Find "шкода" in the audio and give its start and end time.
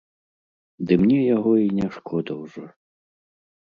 2.01-2.43